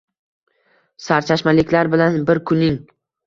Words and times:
Sarchashmaliklar 1.07 1.91
bilan 1.97 2.19
bir 2.31 2.43
kunng 2.53 2.81